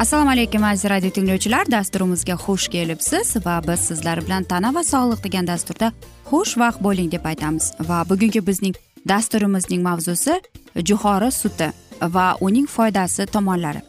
[0.00, 1.66] assalomu alaykum aziz radio tinglovchilar.
[1.70, 5.92] Dasturimizga xush kelibsiz va biz sizlar bilan tana va sog'liq degan dasturda
[6.30, 7.72] xushvaqt bo'ling deb aytamiz.
[7.88, 8.74] Va bugungi bizning
[9.08, 10.34] dasturimizning mavzusi
[10.88, 11.68] jo'xori suti
[12.14, 13.82] va uning foydasi tomonlari.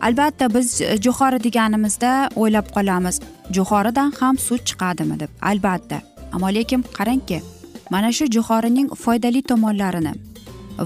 [0.00, 0.66] Albatta biz
[1.04, 3.20] jo'xori deganimizda o'ylab qolamiz
[3.56, 5.30] jo'xoridan ham sut chiqadimi deb.
[5.42, 6.00] Albatta.
[6.32, 7.42] Ammo lekin qarangki
[7.90, 10.12] mana shu jo'xorining foydali tomonlarini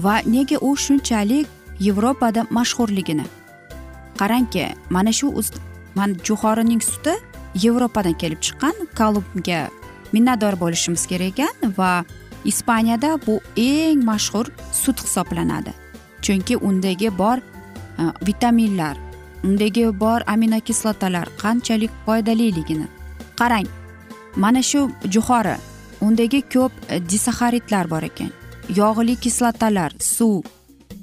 [0.05, 1.47] va nega u shunchalik
[1.79, 3.25] yevropada mashhurligini
[4.21, 5.27] qarangki mana shu
[5.95, 7.13] mana jo'xorining suti
[7.63, 9.59] yevropadan kelib chiqqan kolumbga
[10.13, 11.91] minnatdor bo'lishimiz kerak ekan va
[12.51, 15.73] ispaniyada bu eng mashhur sut hisoblanadi.
[16.21, 18.97] Chunki undagi bor e, vitaminlar
[19.43, 22.87] undagi bor aminokislotalar qanchalik foydaliligini
[23.39, 23.67] qarang.
[24.35, 25.55] Mana shu jo'xori
[26.01, 28.31] undagi ko'p e, disaxaridlar bor ekan
[28.79, 30.43] yog'li kislotalar suv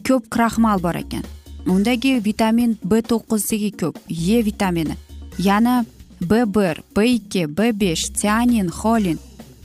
[0.06, 1.37] ko'p kraxmal bor ekan.
[1.68, 4.94] Undagi vitamin b to'qqizdagi ko'p e vitamini
[5.38, 5.84] yana
[6.30, 9.18] b bir b ikki b besh sianin xolin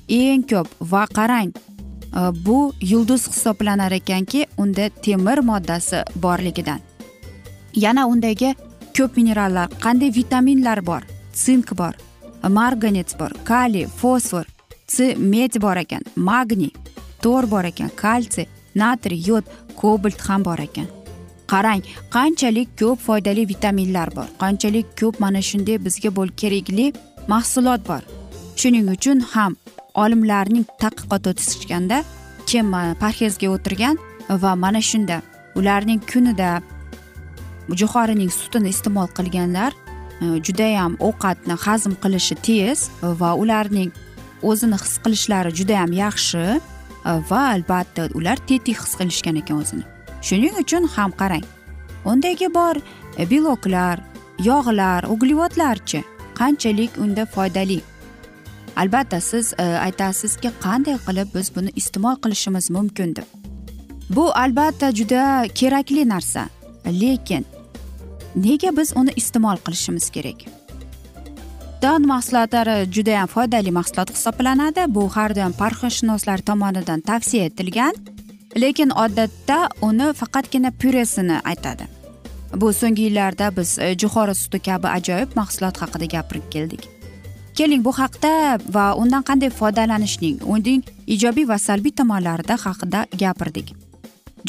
[0.09, 1.51] eng ko'p va qarang
[2.45, 2.57] bu
[2.91, 6.79] yulduz hisoblanar ekanki unda temir moddasi borligidan
[7.83, 8.49] yana undagi
[8.97, 11.01] ko'p minerallar qanday vitaminlar bor
[11.43, 11.93] sink bor
[12.57, 14.45] marganets bor kaliy fosfor
[14.87, 16.73] c med bor ekan magniy
[17.23, 19.45] tor bor ekan kalsiy natriy yod
[19.79, 21.02] kobalt ham bor ekan
[21.51, 21.81] qarang
[22.15, 26.87] qanchalik ko'p foydali vitaminlar bor qanchalik ko'p mana shunday bizga bo'l kerakli
[27.33, 28.01] mahsulot bor.
[28.59, 29.53] Shuning uchun ham
[30.03, 31.97] olimlarning tadqiqot o'tkazishganda
[32.49, 32.71] kim
[33.03, 33.95] parhezga o'tirgan
[34.43, 35.21] va mana shunda
[35.59, 36.49] ularning kunida
[37.79, 39.71] jo'xorining sutini iste'mol qilganlar
[40.23, 42.89] e, judayam ovqatni hazm qilishi tez
[43.21, 43.91] va ularning
[44.49, 46.59] o'zini his qilishlari judayam yaxshi e,
[47.29, 49.92] va albatta ular tetik his qilishgan ekan o'zini.
[50.27, 51.45] Shuning uchun ham qarang.
[52.05, 52.75] Undagi bor
[53.17, 53.99] e, beloklar
[54.49, 56.03] yog'lar uglevodlarchi
[56.39, 57.79] qanchalik unda foydali?
[58.75, 63.27] Albatta siz e, aytasizki qanday qilib biz buni iste'mol qilishimiz mumkin deb
[64.15, 66.47] bu albatta juda kerakli narsa
[66.85, 67.45] lekin
[68.35, 70.45] nega biz uni iste'mol qilishimiz kerak?
[71.83, 74.85] Don mahsulotlari judayam foydali mahsulot hisoblanadi.
[74.87, 78.12] Bu har doim parhezshunoslar tomonidan tavsiya etilgan.
[78.55, 81.87] Lekin odatda uni faqatgina pyuresini aytadi.
[82.55, 86.83] Bu so'nggi yillarda biz e, jo'xori suti kabi ajoyib mahsulot haqida gapirib keldik.
[87.57, 93.73] Keling bu haqda va undan qanday foydalanishning uning ijobiy va salbiy tomonlarida haqida gapirdik.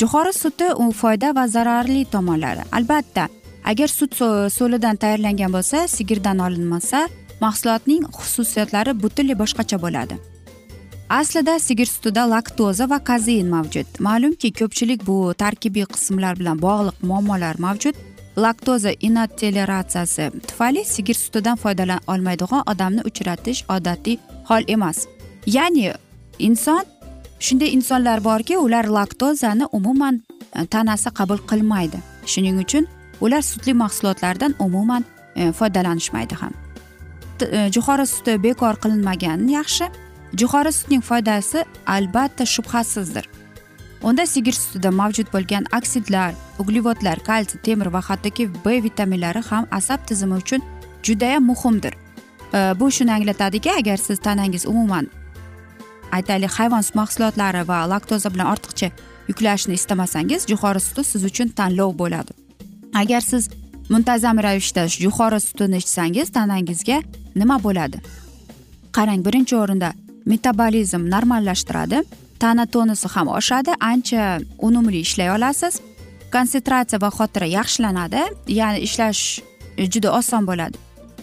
[0.01, 2.63] Jo'xori suti u foyda va zararli tomonlari.
[2.73, 3.29] Albatta
[3.65, 4.15] agar sut
[4.59, 7.09] so'lidan tayyorlangan bo'lsa sigirdan olinmasa
[7.41, 10.34] mahsulotning xususiyatlari butunlay boshqacha bo'ladi.
[11.09, 13.87] Aslida sigir sutida laktoza va kazein mavjud.
[14.01, 17.95] Ma'lumki ko'pchilik bu tarkibiy qismlar bilan bog'liq muammolar mavjud.
[18.39, 24.19] Laktoza inotoleratsiyasi tufayli sigir sutidan foydalana olmaydigan odamni uchratish odatiy
[24.49, 25.07] hol emas.
[25.47, 25.93] Ya'ni
[26.39, 26.85] inson
[27.41, 30.23] shunday insonlar borki ular laktozani umuman
[30.57, 31.99] e, tanasi qabul qilmaydi.
[32.27, 32.87] Shuning uchun
[33.21, 35.05] ular sutli mahsulotlardan umuman
[35.37, 36.53] e, foydalanishmaydi ham.
[37.41, 39.89] E, jo'xori suti bekor qilinmagani yaxshi.
[40.41, 43.29] Jo'xori sutning foydasi albatta shubhasizdir.
[44.03, 50.07] Unda sigir sutida mavjud bo'lgan oksidlar uglevodlar kalsiy temir va hattoki b vitaminlari ham asab
[50.07, 50.61] tizimi uchun
[51.03, 51.95] judayam muhimdir.
[52.55, 55.09] E, bu shuni anglatadiki agar siz tanangiz umuman
[56.13, 58.89] aytaylik hayvon sut mahsulotlari va laktoza bilan ortiqcha
[59.29, 62.33] yuklashni istamasangiz jo'xori suti siz uchun tanlov bo'ladi.
[62.95, 63.49] Agar siz
[63.89, 67.03] muntazam ravishda jo'xori sutini ichsangiz tanangizga
[67.41, 67.99] nima bo'ladi?
[68.97, 69.93] Qarang birinchi o'rinda
[70.27, 72.03] metabolizm normallashtiradi
[72.39, 75.81] tana tonusi ham oshadi ancha unumli ishlay olasiz
[76.35, 78.23] konsentratsiya va xotira yaxshilanadi
[78.59, 79.23] ya'ni ishlash
[79.93, 80.77] juda oson bo'ladi.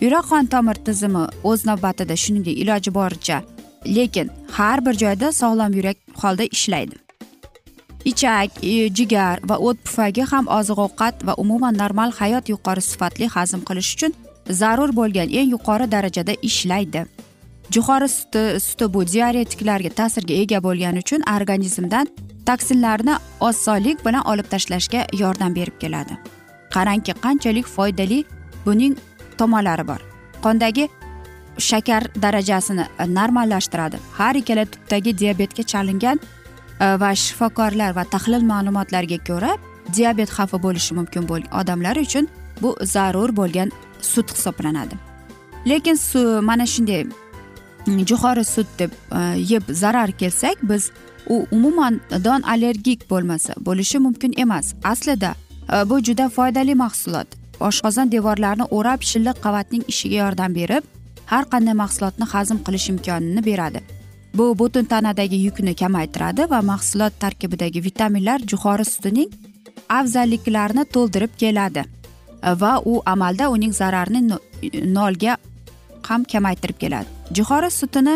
[0.03, 3.38] Yurak qon tomir tizimi o'z navbatida shuningdek iloji boricha
[3.98, 4.27] lekin
[4.57, 6.95] har bir joyda sog'lom yurak holda ishlaydi.
[8.12, 13.25] Ichak e, jigar va o't pufagi ham oziq ovqat va umuman normal hayot yuqori sifatli
[13.36, 14.12] hazm qilish uchun
[14.62, 17.06] zarur bo'lgan eng yuqori darajada ishlaydi.
[17.75, 22.07] Jo'xori suti suti bu diaretiklarga ta'sirga ega bo'lgani uchun organizmdan
[22.47, 26.18] toksinlarni osonlik bilan olib tashlashga yordam berib keladi.
[26.75, 28.23] Qarangki qanchalik foydali
[28.65, 28.97] buning
[29.38, 30.01] tomonlari bor.
[30.44, 30.89] Qondagi
[31.57, 33.97] shakar darajasini e, normallashtiradi.
[34.18, 36.19] Har ikkala tubdagi diabetga chalingan
[36.79, 39.56] e, va shifokorlar va tahlil ma'lumotlariga ko'ra
[39.95, 42.27] diabet xavfi bo'lishi mumkin bo'lgan odamlar uchun
[42.62, 43.71] bu zarur bo'lgan
[44.01, 44.95] sut hisoblanadi.
[45.65, 45.97] Lekin
[46.41, 47.06] mana shunday
[47.88, 50.92] jo'xori sut deb e, yeb zarar kelsak biz
[51.30, 54.74] u umuman don allergik bo'lmasa bo'lishi mumkin emas.
[54.83, 55.36] Aslida
[55.74, 57.28] e, bu juda foydali mahsulot.
[57.60, 60.83] Oshqozon devorlarini o'rab shilliq qavatning ishiga yordam berib
[61.25, 63.81] har qanday mahsulotni hazm qilish imkonini beradi.
[64.33, 69.30] Bu butun tanadagi yukni kamaytiradi va mahsulot tarkibidagi vitaminlar jo'xori sutining
[69.89, 71.83] afzalliklarini to'ldirib keladi.
[72.44, 74.22] E, va u amalda uning zararini
[74.98, 75.38] nolga
[76.09, 77.07] ham kamaytirib keladi.
[77.38, 78.15] Jo'xori sutini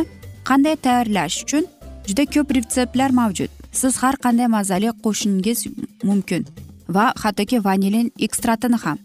[0.50, 1.66] qanday tayyorlash uchun
[2.08, 3.52] juda ko'p retseptlar mavjud.
[3.72, 5.60] Siz har qanday mazali qo'shishingiz
[6.10, 6.42] mumkin
[6.96, 8.98] va hattoki vanilin ekstratini ham.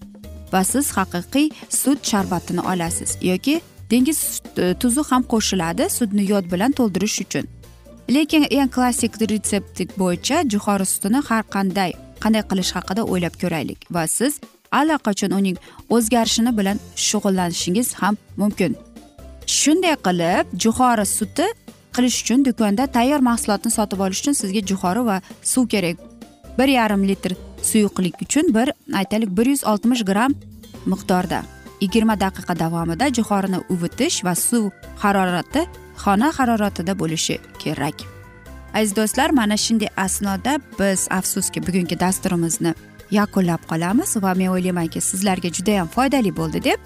[0.53, 1.49] Va siz haqiqiy
[1.81, 3.61] sut sharbatini olasiz yoki
[3.91, 4.21] dengiz
[4.81, 7.45] tuzi ham qo'shiladi sutni yod bilan to'ldirish uchun.
[8.15, 11.91] Lekin eng klassik retsept bo'yicha jo'xori sutini har qanday
[12.23, 14.33] qanday qilish haqida o'ylab ko'raylik va siz
[14.79, 15.57] allaqachon uning
[15.97, 18.77] o'zgarishini bilan shug'ullanishingiz ham mumkin.
[19.47, 21.47] Shunday qilib jo'xori suti
[21.97, 25.17] qilish uchun do'konda tayyor mahsulotni sotib olish uchun sizga jo'xori va
[25.53, 25.97] suv kerak.
[26.59, 27.33] Bir yarim litr
[27.71, 28.69] suyuqlik uchun bir
[29.01, 30.33] aytaylik bir yuz oltmish gramm
[30.93, 31.41] miqdorda.
[31.81, 34.65] Yigirma daqiqa davomida jo'xorini uvitish va suv
[35.03, 35.63] harorati
[36.03, 37.97] xona haroratida bo'lishi kerak.
[38.75, 42.75] Aziz do'stlar mana shunday asnoda biz afsuski bugungi dasturimizni
[43.11, 46.81] yakunlab qolamiz va men o'ylaymanki sizlarga judayam foydali bo'ldi deb.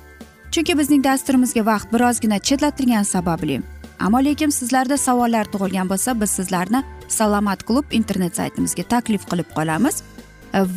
[0.53, 3.61] Chunki bizning dasturimizga vaqt birozgina chetlatilgani sababli.
[4.01, 10.03] Ammo lekin sizlarda savollar tug'ilgan bo'lsa biz sizlarni salomat klub internet saytimizga taklif qilib qolamiz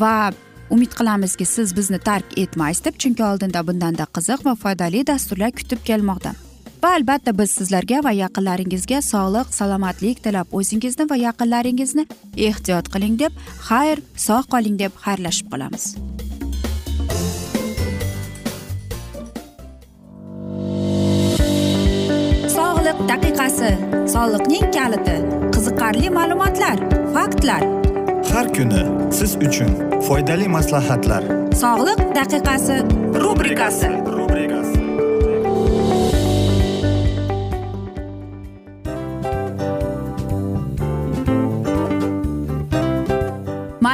[0.02, 0.32] va
[0.70, 3.00] umid qilamizki siz bizni tark etmaysiz deb.
[3.02, 6.34] Chunki oldinda bundanda qiziq va foydali dasturlar kutib kelmoqda.
[6.84, 12.06] Va albatta biz sizlarga va yaqinlaringizga sog'lik salomatlik tilab o'zingizni va yaqinlaringizni
[12.50, 15.86] ehtiyot qiling deb xayr sog' qoling deb xayrlashib qolamiz.
[22.58, 23.72] Sog'liq daqiqasi
[24.16, 25.18] soliqning kaliti
[25.56, 26.78] qiziqarli ma'lumotlar
[27.16, 27.64] faktlar.
[28.34, 28.84] Har kuni
[29.20, 29.72] siz uchun
[30.08, 31.24] foydali maslahatlar.
[31.64, 32.78] Sog'liq daqiqasi
[33.24, 33.92] rubrikasi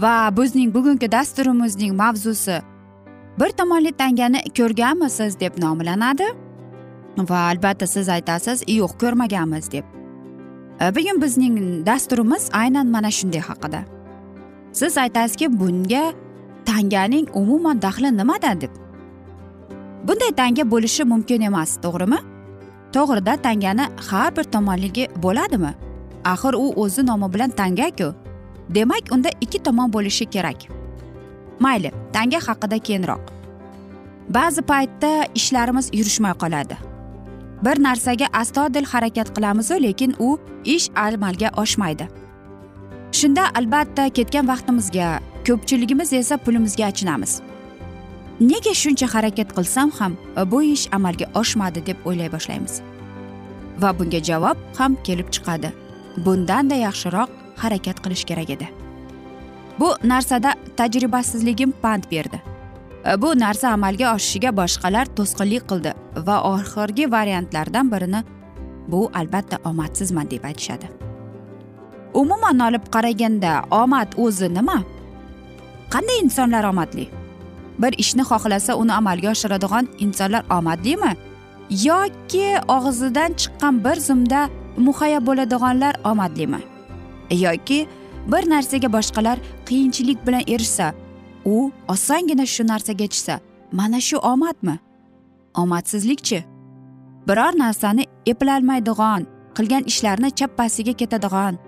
[0.00, 2.60] Va bizning bugungi dasturimizning mavzusi.
[3.40, 6.28] Bir tomonli tangani ko'rganmisiz deb nomlanadi
[7.30, 9.84] va albatta siz aytasiz yo'q ko'rmaganmiz deb.
[10.80, 13.80] E, bugun bizning dasturimiz aynan mana shunday haqida.
[14.72, 16.04] Siz aytasizki bunga
[16.64, 18.72] tanganing umuman daxli nimada deb.
[20.06, 22.18] Bunday tanga bo'lishi mumkin emas to'g'rimi?
[22.92, 25.72] To'g'rida tangani har bir tomonligi bo'ladimi?
[26.24, 28.14] Axir u o'zi nomi bilan tangaku.
[28.74, 30.56] Demak unda ikki tomon bo'lishi kerak.
[31.60, 33.22] Mayli tanga haqida keyinroq.
[34.36, 36.76] Ba'zi paytda ishlarimiz yurishmay qoladi.
[37.64, 42.08] Bir narsaga astodil harakat qilamizu lekin u ish amalga oshmaydi.
[43.12, 45.08] Shunda albatta ketgan vaqtimizga
[45.46, 47.32] ko'pchiligimiz esa pulimizga achinamiz.
[48.40, 52.80] Nega shuncha harakat qilsam ham e, bu ish amalga oshmadi deb o'ylay boshlaymiz.
[53.82, 55.70] Va bunga javob ham kelib chiqadi.
[56.24, 58.68] Bundanda yaxshiroq harakat qilish kerak edi.
[59.80, 62.42] Bu narsada tajribasizligim pand berdi.
[63.06, 65.92] E, bu narsa amalga oshishiga boshqalar to'sqinlik qildi
[66.26, 68.24] va oxirgi variantlardan birini
[68.88, 70.90] bu albatta omadsizman deb aytishadi.
[72.14, 74.82] Umuman olib qaraganda omad o'zi nima?
[75.92, 77.08] Qanday insonlar omadli?
[77.78, 81.12] Bir ishni xohlasa uni amalga oshiradigan insonlar omadlimi?
[81.70, 84.40] Yoki og'zidan chiqqan bir zumda
[84.76, 86.60] muhayya bo'ladiganlar omadlimi?
[87.34, 87.86] Yoki
[88.26, 90.94] bir narsaga boshqalar qiyinchilik bilan erishsa
[91.44, 93.40] u osongina shu narsaga yetishsa
[93.72, 94.78] mana shu omadmi?
[95.54, 96.44] Omadsizlikchi.
[97.28, 101.58] Biror narsani eplolmaydigan qilgan ishlarini chappasiga ketadigan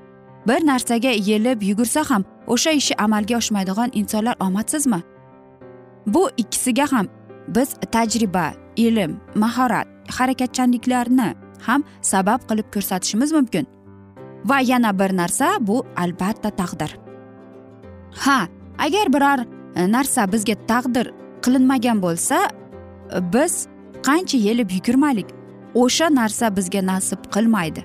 [0.49, 5.03] bir narsaga yelib yugursa ham o'sha ishi amalga oshmaydigan insonlar omadsizmi?
[6.07, 7.07] Bu ikkisiga ham
[7.49, 9.87] biz tajriba ilm mahorat
[10.19, 11.35] harakatchanliklarni
[11.67, 13.67] ham sabab qilib ko'rsatishimiz mumkin.
[14.45, 16.97] Va yana bir narsa bu albatta taqdir.
[18.25, 19.45] Ha agar biror
[19.77, 21.13] e, narsa bizga taqdir
[21.45, 23.67] qilinmagan bo'lsa e, biz
[24.07, 25.29] qancha yelib yugurmaylik
[25.75, 27.83] o'sha narsa bizga nasib qilmaydi.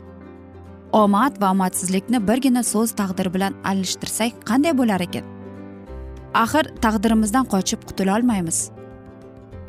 [0.94, 5.26] Omad va omadsizlikni birgina so'z taqdir bilan alishtirsak qanday bo'lar ekan?
[6.44, 8.60] Axir taqdirimizdan qochib qutulolmaymiz.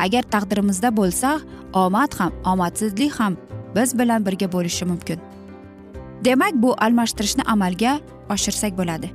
[0.05, 1.39] Agar taqdirimizda bo'lsa
[1.85, 3.37] omad ham omadsizlik ham
[3.77, 5.28] biz bilan birga bo'lishi mumkin.
[6.25, 9.11] Demak bu almashtirishni amalga oshirsak bo'ladi.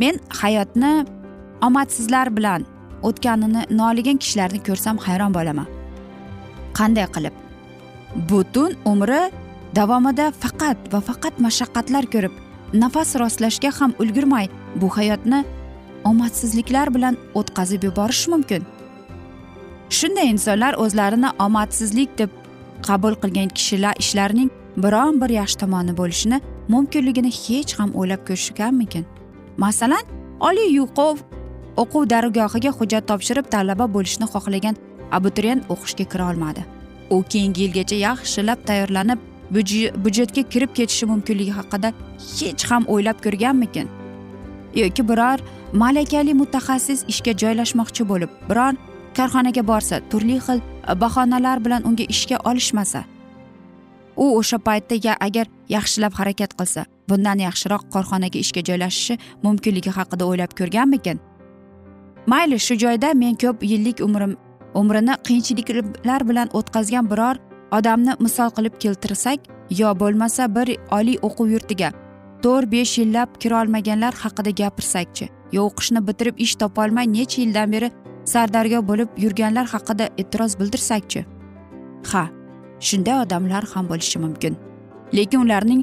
[0.00, 1.06] Men hayotni
[1.62, 2.66] omadsizlar bilan
[3.02, 5.66] o'tganini noligan kishilarni ko'rsam hayron bo'laman.
[6.78, 7.34] Qanday qilib?
[8.30, 9.22] Butun umri
[9.78, 12.34] davomida faqat va faqat mashaqqatlar ko'rib
[12.82, 14.46] nafas rostlashga ham ulgurmay
[14.80, 15.44] bu hayotni
[16.04, 18.62] omadsizliklar bilan o'tkazib yuborish mumkin.
[19.98, 22.30] Shunday insonlar o'zlarini omadsizlik deb
[22.88, 29.04] qabul qilgan kishilar ishlarining biron bir yaxshi tomoni bo'lishini mumkinligini hech ham o'ylab ko'rishganmikin?
[29.56, 30.04] Masalan
[30.40, 31.16] oliy yuqov
[31.76, 34.76] o'quv dargohiga hujjat topshirib talaba bo'lishni xohlagan
[35.18, 36.64] abituriyent o'qishga kira olmadi.
[37.10, 39.18] U keyingi yilgacha yaxshilab tayyorlanib
[40.04, 41.92] byudjetga kirib ketishi mumkinligi haqida
[42.38, 43.86] hech ham o'ylab ko'rganmikin?
[44.74, 45.38] Yoki biror
[45.72, 48.74] malakali mutaxassis ishga joylashmoqchi bo'lib biror
[49.16, 50.58] korxonaga borsa turli xil
[51.02, 53.04] bahonalar bilan unga ishga olishmasa
[54.16, 60.52] u o'sha paytda agar yaxshilab harakat qilsa bundan yaxshiroq korxonaga ishga joylashishi mumkinligi haqida o'ylab
[60.58, 61.20] ko'rganmikin?
[62.26, 64.36] Mayli shu joyda men ko'p yillik umrim
[64.74, 67.36] umrini qiyinchiliklar bilan o'tkazgan biror
[67.78, 69.40] odamni misol qilib keltirsak
[69.80, 71.90] yo bo'lmasa bir oliy o'quv yurtiga
[72.44, 75.26] to'rt besh yillab kirolmaganlar haqida gapirsakchi
[75.56, 77.88] yo o'qishni bitirib ish topolmay necha yildan beri
[78.32, 81.24] sardaryo bo'lib yurganlar haqida e'tiroz bildirsakchi.
[82.10, 82.24] Ha
[82.88, 84.56] shunday odamlar ham bo'lishi mumkin.
[85.16, 85.82] Lekin ularning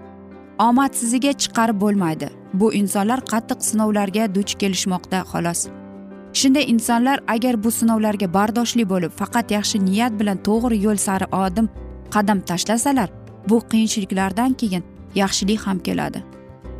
[0.67, 2.29] omadsiziga chiqarib bo'lmaydi.
[2.59, 5.61] Bu insonlar qattiq sinovlarga duch kelishmoqda xolos.
[6.39, 11.67] Shunday insonlar agar bu sinovlarga bardoshli bo'lib faqat yaxshi niyat bilan to'g'ri yo'l sari odim
[12.13, 13.09] qadam tashlasalar
[13.49, 14.83] bu qiyinchiliklardan keyin
[15.15, 16.23] yaxshilik ham keladi.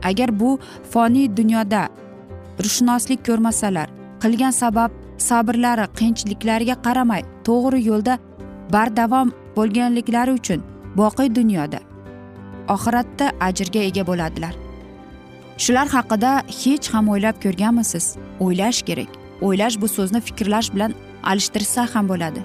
[0.09, 0.59] Agar bu
[0.91, 1.81] foniy dunyoda
[2.63, 3.87] ruhshunoslik ko'rmasalar
[4.23, 4.91] qilgan sabab
[5.29, 8.13] sabrlari qiyinchiliklariga qaramay to'g'ri yo'lda
[8.73, 10.65] bardavom bo'lganliklari uchun
[11.01, 11.79] boqiy dunyoda
[12.75, 14.53] oxiratda ajrga ega bo'ladilar.
[15.63, 18.05] Shular haqida hech ham o'ylab ko'rganmisiz?
[18.45, 19.11] O'ylash kerak.
[19.41, 20.93] O'ylash bu so'zni fikrlash bilan
[21.31, 22.41] alishtirsa ham bo'ladi.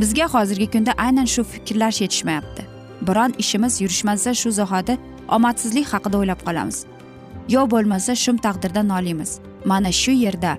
[0.00, 2.62] Bizga hozirgi kunda aynan shu fikrlash yetishmayapti.
[3.06, 4.98] Biron ishimiz yurishmasa shu zahoti
[5.36, 6.78] omadsizlik haqida o'ylab qolamiz.
[7.54, 9.30] Yo bo'lmasa shum taqdirdan noliymiz
[9.70, 10.52] mana shu yerda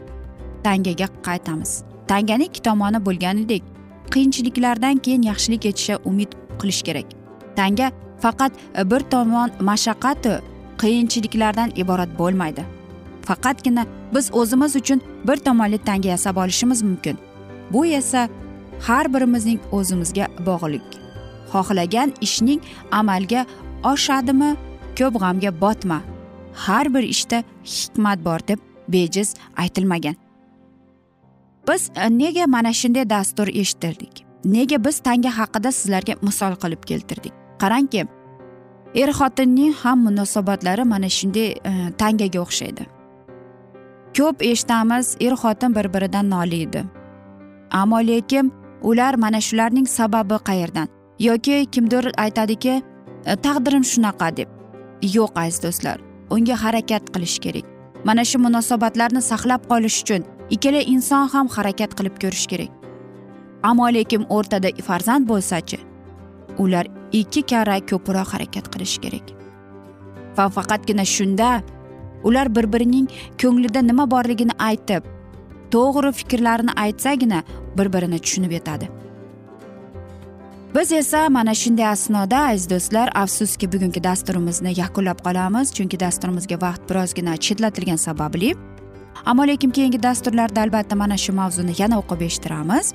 [0.66, 1.72] tangaga qaytamiz.
[2.08, 3.64] Tanganing ikki tomoni bo'lganidek
[4.14, 7.06] qiyinchiliklardan keyin yaxshilik yetishiga umid qilish kerak.
[7.56, 7.92] Tanga
[8.24, 10.34] faqat e, bir tomon mashaqqatu
[10.82, 12.64] qiyinchiliklardan iborat bo'lmaydi.
[13.28, 17.18] Faqatgina biz o'zimiz uchun bir tomonli tanga yasab olishimiz mumkin.
[17.72, 18.30] Bu esa
[18.88, 20.88] har birimizning o'zimizga bog'liq.
[21.54, 23.46] Xohlagan ishning amalga
[23.92, 24.56] oshadimi
[24.98, 26.00] ko'p g'amga botma.
[26.54, 30.23] Har bir ishda hikmat bor deb bejiz aytilmagan.
[31.68, 34.26] Biz e, nega mana shunday dastur eshittirdik?
[34.46, 37.34] Nega biz tanga haqida sizlarga misol qilib keltirdik?
[37.62, 38.06] Qarangki
[38.96, 42.84] er xotinning ham munosabatlari mana shunday e, tangaga o'xshaydi.
[44.18, 46.84] Ko'p eshitamiz er xotin bir biridan noliydi
[47.74, 48.52] ammo lekin
[48.82, 50.88] ular mana shularning sababi qayerdan?
[51.20, 52.82] Yoki kimdir aytadiki
[53.26, 54.50] e, taqdirim shunaqa deb.
[55.02, 55.98] Yo'q aziz do'stlar
[56.30, 57.66] unga harakat qilish kerak.
[58.04, 62.72] Mana shu munosabatlarni saqlab qolish uchun ikkala inson ham harakat qilib ko'rish kerak.
[63.64, 65.80] Ammo lekin o'rtada farzand bo'lsachi
[66.64, 69.28] ular ikki karra ko'proq harakat qilishi kerak.
[70.38, 71.62] Va faqatgina shunda
[72.24, 73.08] ular bir birining
[73.42, 75.04] ko'nglida nima borligini aytib
[75.72, 77.44] to'g'ri fikrlarini aytsagina
[77.78, 78.90] bir birini tushunib yetadi.
[80.76, 86.90] Biz esa mana shunday asnoda aziz do'stlar afsuski bugungi dasturimizni yakunlab qolamiz chunki dasturimizga vaqt
[86.90, 88.56] birozgina chetlatilgani sababli
[89.26, 92.94] ammo lekin keyingi dasturlarda albatta mana shu mavzuni yana o'qib eshittiramiz.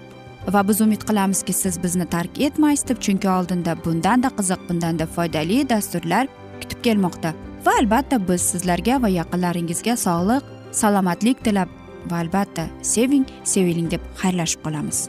[0.54, 5.68] Va biz umid qilamizki siz bizni tark etmaysiz deb chunki oldinda bundanda qiziq bundanda foydali
[5.68, 6.28] dasturlar
[6.60, 7.34] kutib kelmoqda.
[7.66, 10.42] Va albatta biz sizlarga va yaqinlaringizga sog'lik
[10.80, 11.68] salomatlik tilab
[12.10, 15.08] va albatta seving seviling deb xayrlashib qolamiz.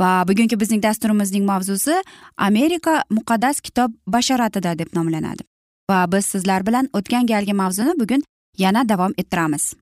[0.00, 1.94] Va bugungi bizning dasturimizning mavzusi
[2.36, 5.42] amerika muqaddas kitob bashoratida deb nomlanadi.
[5.90, 8.22] Va biz sizlar bilan o'tgan galgi mavzuni bugun
[8.58, 9.74] yana davom ettiramiz.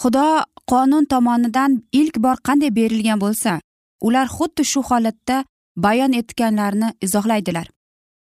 [0.00, 0.26] Xudo
[0.70, 3.60] qonun tomonidan ilk bor qanday berilgan bo'lsa
[4.00, 5.44] ular xuddi shu holatda
[5.76, 7.66] bayon etganlarini izohlaydilar.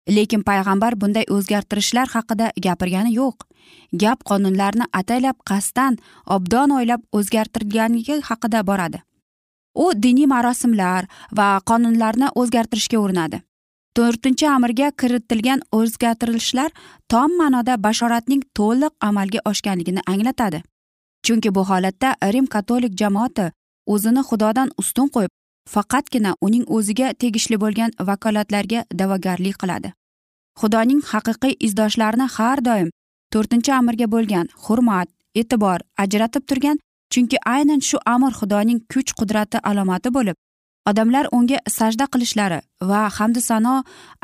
[0.09, 3.37] Lekin payg'ambar bunday o'zgartirishlar haqida gapirgani yo'q.
[4.01, 5.97] Gap qonunlarni ataylab qasddan
[6.35, 9.01] obdon o'ylab o'zgartirganligi haqida boradi.
[9.75, 11.07] U diniy marosimlar
[11.37, 13.41] va qonunlarni o'zgartirishga urinadi.
[13.97, 16.71] To'rtinchi amirga kiritilgan o'zgartirishlar
[17.11, 20.63] tom ma'noda bashoratning to'liq amalga oshganligini anglatadi.
[21.25, 23.51] Chunki bu holatda rim katolik jamoati
[23.93, 25.31] o'zini xudodan ustun qo'yib
[25.73, 29.93] faqatgina uning o'ziga tegishli bo'lgan vakolatlarga da'vogarlik qiladi.
[30.61, 32.89] Xudoning haqiqiy izdoshlarini har doim
[33.33, 35.09] to'rtinchi amirga bo'lgan hurmat
[35.41, 36.79] e'tibor ajratib turgan
[37.13, 40.37] chunki aynan shu amr xudoning kuch qudrati alomati bo'lib
[40.89, 43.73] odamlar unga sajda qilishlari va hamdu sano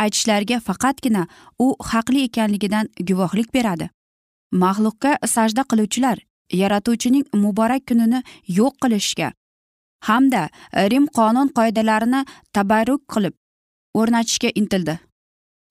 [0.03, 1.23] aytishlariga faqatgina
[1.65, 3.89] u haqli ekanligidan guvohlik beradi.
[4.63, 6.17] Maxluqqa sajda qiluvchilar
[6.61, 8.21] yaratuvchining muborak kunini
[8.59, 9.31] yo'q qilishga
[10.09, 10.43] hamda
[10.91, 12.21] rim qonun qoidalarini
[12.55, 13.35] tabarruk qilib
[13.99, 14.99] o'rnatishga intildi.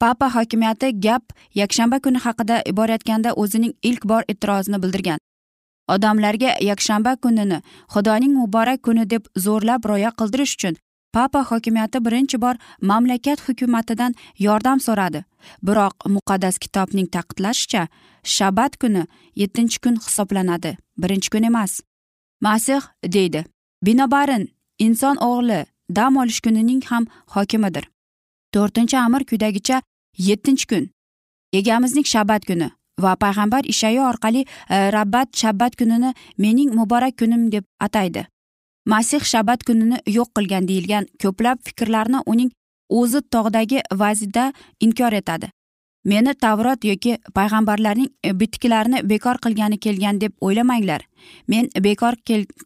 [0.01, 1.25] Papa hokimiyati gap
[1.55, 5.19] yakshanba kuni haqida borayotganda o'zining ilk bor e'tirozini bildirgan.
[5.95, 7.59] Odamlarga yakshanba kunini
[7.95, 10.77] xudoning muborak kuni deb zo'rlab rioya qildirish uchun
[11.17, 12.55] papa hokimiyati birinchi bor
[12.91, 15.25] mamlakat hukumatidan yordam so'radi.
[15.67, 17.83] Biroq muqaddas kitobning ta'kidlashicha
[18.37, 19.03] shabat kuni
[19.41, 20.77] yettinchi kun hisoblanadi.
[21.03, 21.81] Birinchi kun emas.
[22.41, 22.83] Masih
[23.15, 23.45] deydi.
[23.87, 24.45] Binobarin
[24.79, 25.61] inson o'g'li
[25.97, 27.85] dam olish kunining ham hokimidir.
[28.55, 29.83] To'rtinchi amir quyidagicha
[30.29, 30.85] yettinchi kun.
[31.53, 32.69] Egamizning shabat kuni.
[33.01, 38.27] Va payg'ambar ishayo orqali e, rabbat shabbat kunini mening muborak kunim deb ataydi.
[38.87, 42.51] Masih shabbat kunini yo'q qilgan deyilgan ko'plab fikrlarni uning
[42.89, 45.51] o'zi tog'dagi vazida inkor etadi.
[46.05, 51.03] Meni tavrot yoki payg'ambarlarning e, bitiklarini bekor qilgani kelgan deb o'ylamanglar.
[51.49, 52.15] Men bekor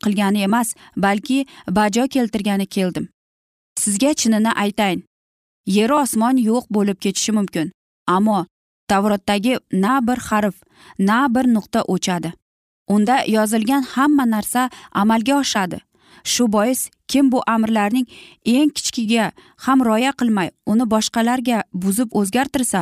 [0.04, 3.08] qilgani emas balki bajo keltirgani keldim.
[3.78, 5.04] Sizga chinini aytayin
[5.66, 7.72] yeru osmon yo'q bo'lib ketishi mumkin
[8.06, 8.46] ammo
[8.90, 10.56] tavrotdagi na bir harf
[10.98, 12.32] na bir nuqta o'chadi.
[12.94, 15.78] Unda yozilgan hamma narsa amalga oshadi.
[16.24, 18.06] Shu bois kim bu amrlarning
[18.44, 19.32] eng kichkiga
[19.64, 22.80] ham rioya qilmay uni boshqalarga buzib o'zgartirsa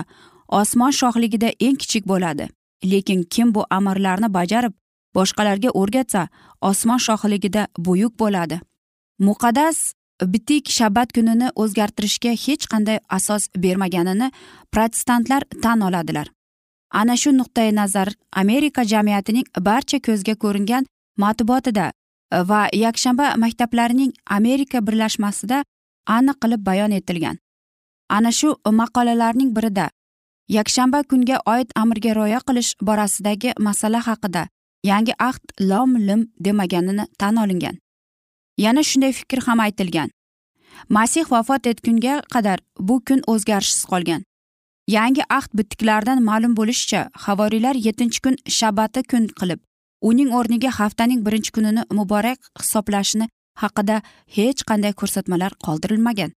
[0.60, 2.48] osmon shohligida eng kichik bo'ladi.
[2.90, 4.74] Lekin kim bu amrlarni bajarib
[5.16, 6.22] boshqalarga o'rgatsa
[6.70, 8.60] osmon shohligida buyuk bo'ladi.
[9.26, 9.78] Muqaddas
[10.26, 14.30] bitik shabat kunini o'zgartirishga hech qanday asos bermaganini
[14.72, 16.28] protestantlar tan oladilar.
[16.90, 21.92] Ana shu nuqtai nazar amerika jamiyatining barcha ko'zga ko'ringan matbuotida
[22.32, 25.62] e, va yakshanba maktablarining amerika birlashmasida
[26.06, 27.38] aniq qilib bayon etilgan.
[28.08, 29.90] Ana shu maqolalarning birida
[30.48, 34.48] yakshanba kunga oid amrga rioya qilish borasidagi masala haqida
[34.84, 37.76] yangi ahd lom lim demaganini tan olingan.
[38.64, 40.10] Yana shunday fikr ham aytilgan.
[40.96, 44.22] Masih vafot etgunga qadar bu kun o'zgarishsiz qolgan.
[44.96, 49.60] Yangi ahd bitiklardan ma'lum bo'lishicha havoriylar yettinchi kun shabati kun qilib
[50.10, 53.28] uning o'rniga haftaning birinchi kunini muborak hisoblashini
[53.62, 53.96] haqida
[54.36, 56.30] hech qanday ko'rsatmalar qoldirilmagan.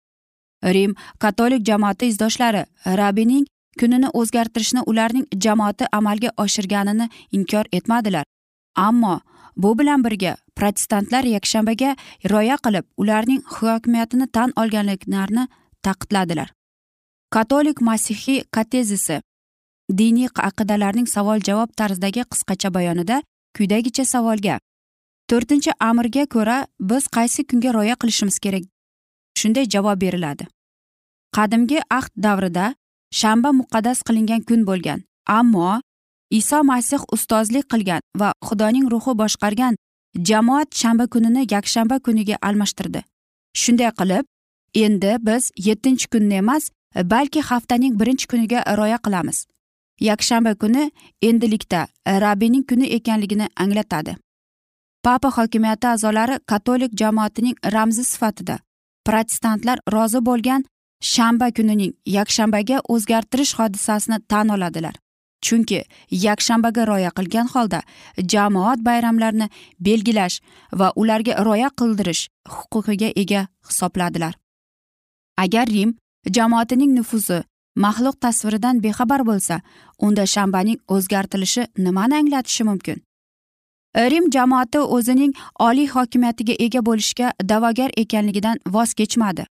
[0.76, 2.64] Rim katolik jamoati izdoshlari
[3.00, 3.46] rabining
[3.80, 8.26] kunini o'zgartirishni ularning jamoati amalga oshirganini inkor etmadilar.
[8.76, 9.16] Ammo
[9.58, 11.96] bu bilan birga protestantlar yakshanbaga
[12.30, 15.48] rioya qilib ularning hokimiyatini tan olganliklarini
[15.84, 16.50] ta'kidladilar
[17.30, 19.22] katolik masihiy katezisi
[19.98, 23.24] diniy aqidalarning savol javob tarzidagi qisqacha bayonida
[23.58, 24.60] quyidagicha savolga
[25.30, 28.64] to'rtinchi amirga ko'ra biz qaysi kunga rioya qilishimiz kerak?
[29.40, 30.46] shunday javob beriladi.
[31.36, 32.66] Qadimgi ahd davrida
[33.20, 35.00] shanba muqaddas qilingan kun bo'lgan
[35.38, 35.82] ammo
[36.40, 39.76] iso masih ustozlik qilgan va xudoning ruhi boshqargan
[40.30, 43.02] jamoat shanba kunini yakshanba kuniga almashtirdi.
[43.62, 44.26] Shunday qilib
[44.86, 46.64] endi biz yettinchi kunni emas
[47.14, 49.46] balki haftaning birinchi kuniga rioya qilamiz.
[50.00, 50.92] Yakshanba kuni
[51.22, 51.88] endilikda
[52.24, 54.16] rabbiyning kuni ekanligini anglatadi.
[55.04, 58.60] Papa hokimiyati a'zolari katolik jamoatining ramzi sifatida
[59.06, 60.66] protestantlar rozi bo'lgan
[61.14, 64.96] shanba kunining yakshanbaga o'zgartirish hodisasini tan oladilar.
[65.46, 65.84] Chunki
[66.26, 67.82] yakshanbaga rioya qilgan holda
[68.34, 69.48] jamoat bayramlarini
[69.80, 70.42] belgilash
[70.80, 72.24] va ularga rioya qildirish
[72.56, 74.34] huquqiga ega hisobladilar.
[75.38, 75.96] Agar rim
[76.38, 77.44] jamoatining nufuzi
[77.76, 79.62] maxluq tasviridan bexabar bo'lsa
[80.00, 82.98] unda shanbaning o'zgartirilishi nimani anglatishi mumkin?
[83.96, 89.46] Rim jamoati o'zining oliy hokimiyatiga ega bo'lishga da'vogar ekanligidan voz kechmadi.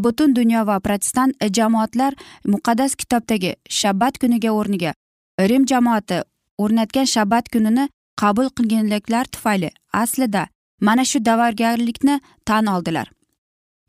[0.00, 2.12] Butun dunyo va protestant jamoatlar
[2.52, 4.92] muqaddas kitobdagi shabbat kuniga o'rniga
[5.38, 6.22] rim jamoati
[6.58, 10.46] o'rnatgan shabbat kunini qabul qilganliklar tufayli aslida
[10.80, 13.10] mana shu da'vatgarlikni tan oldilar.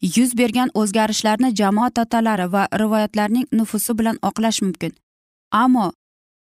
[0.02, 4.94] Yuz bergan o'zgarishlarni jamoat otalari va rivoyatlarning nufusi bilan oqlash mumkin.
[5.52, 5.92] Ammo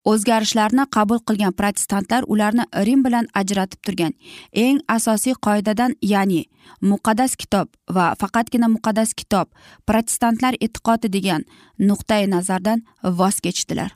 [0.05, 4.13] o'zgarishlarni qabul qilgan protestantlar ularni rim bilan ajratib turgan.
[4.53, 6.45] Eng asosiy qoidadan ya'ni
[6.81, 9.47] muqaddas kitob va faqatgina muqaddas kitob
[9.87, 11.45] protestantlar e'tiqodi degan
[11.79, 13.91] nuqtai nazardan voz kechdilar.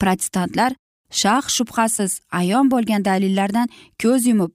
[0.00, 0.72] Protestantlar
[1.20, 3.68] shah shubhasiz ayon bo'lgan dalillardan
[4.02, 4.52] ko'z yumib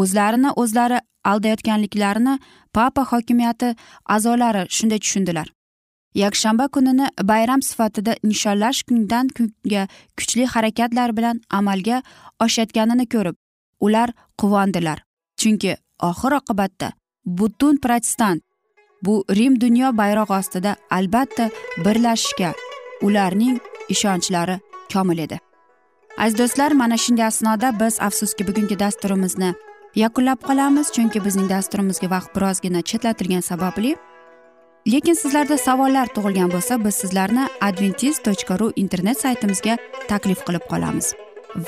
[0.00, 0.98] o'zlarini o'zlari
[1.30, 2.38] aldayotganliklarini
[2.72, 3.68] papa hokimiyati
[4.14, 5.48] a'zolari shunday tushundilar.
[6.14, 9.82] Yakshanba kunini bayram sifatida nishonlash kundan kunga
[10.18, 12.02] kuchli harakatlar bilan amalga
[12.44, 13.36] oshayotganini ko'rib
[13.86, 14.08] ular
[14.40, 14.98] quvondilar.
[15.40, 15.72] Chunki
[16.10, 16.88] oxir oqibatda
[17.38, 18.40] butun protestant
[19.04, 21.50] bu rim dunyo bayrog'i ostida albatta
[21.84, 22.50] birlashishga
[23.06, 23.58] ularning
[23.94, 24.56] ishonchlari
[24.92, 25.38] komil edi.
[26.18, 29.54] Aziz do'stlar mana shunday asnoda biz afsuski bugungi dasturimizni
[29.94, 33.96] yakunlab qolamiz chunki bizning dasturimizga vaqt birozgina chetlatilgani sababli.
[34.92, 39.76] Lekin sizlarda savollar tug'ilgan bo'lsa biz sizlarni adventis tochka ru internet saytimizga
[40.08, 41.12] taklif qilib qolamiz.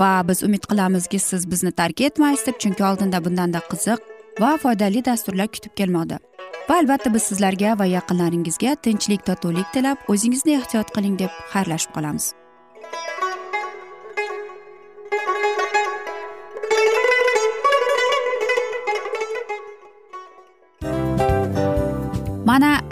[0.00, 4.00] Va biz umid qilamizki siz bizni tark etmaysiz deb chunki oldinda bundanda qiziq
[4.40, 6.18] va foydali dasturlar kutib kelmoqda.
[6.68, 12.37] Va albatta biz sizlarga va yaqinlaringizga tinchlik totuvlik tilab o'zingizni ehtiyot qiling deb xayrlashib qolamiz.